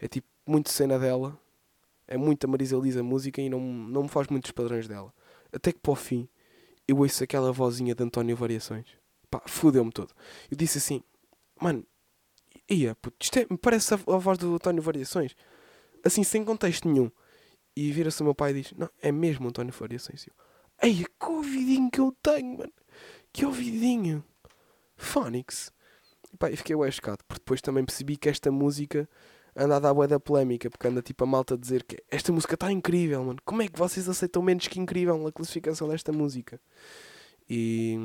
[0.00, 1.40] É tipo, muito cena dela,
[2.04, 5.14] é muito a Marisa Liz a música e não, não me faz muitos padrões dela.
[5.52, 6.28] Até que para o fim,
[6.88, 8.86] eu ouço aquela vozinha de António Variações.
[9.30, 10.12] Pá, fudeu-me todo.
[10.50, 11.00] Eu disse assim,
[11.60, 11.86] mano,
[12.68, 15.36] ia, puto, isto é, me parece a, a, voz do António Variações.
[16.04, 17.08] Assim, sem contexto nenhum.
[17.76, 20.26] E vira-se o meu pai e diz: Não, é mesmo António Variações.
[20.26, 20.32] Eu,
[20.82, 22.72] Ei, que ouvidinho que eu tenho, mano.
[23.32, 24.24] Que ouvidinho.
[24.98, 25.72] Phonics.
[26.32, 29.08] E pá, e fiquei ué chocado, porque depois também percebi que esta música
[29.56, 32.30] anda a dar bué da polémica, porque anda tipo a malta a dizer que esta
[32.32, 33.38] música está incrível, mano.
[33.44, 36.60] Como é que vocês aceitam menos que incrível a classificação desta música?
[37.48, 37.96] E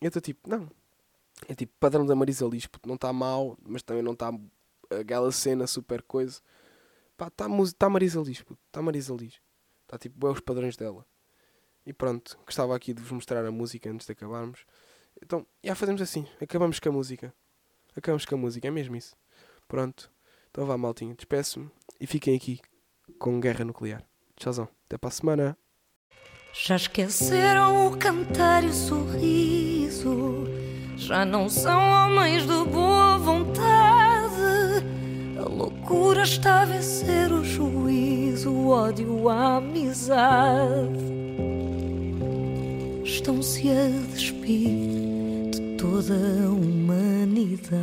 [0.00, 0.68] eu estou tipo, não,
[1.48, 4.32] é tipo padrão da Marisa Liz, não está mal, mas também não está
[4.90, 6.40] aquela cena super coisa.
[7.16, 7.46] Pá, está
[7.78, 9.40] tá Marisa Liz, está Marisa Liz.
[9.84, 11.06] Está tipo, é os padrões dela.
[11.84, 14.64] E pronto, gostava aqui de vos mostrar a música antes de acabarmos.
[15.22, 17.32] Então, já fazemos assim, acabamos com a música.
[17.96, 19.14] Acabamos com a música, é mesmo isso.
[19.68, 20.10] Pronto,
[20.50, 22.60] então vá maltinho, despeço-me e fiquem aqui
[23.18, 24.02] com Guerra Nuclear.
[24.36, 25.58] Tchauzão, até para a semana.
[26.52, 30.44] Já esqueceram o cantar e o sorriso
[30.96, 34.32] já não são homens de boa vontade.
[35.38, 41.12] A loucura está a vencer o juízo, o ódio, a amizade.
[43.04, 45.01] Estão-se a despir de
[45.82, 47.82] toda a humanidade.